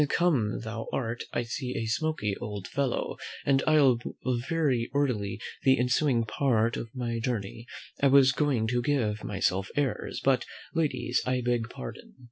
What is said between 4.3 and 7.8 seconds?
very orderly the ensuing part of my journey.